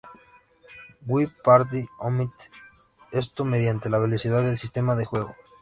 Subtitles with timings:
[1.05, 2.49] Wii Party omite
[3.11, 5.35] esto mediante la velocidad del sistema de juego".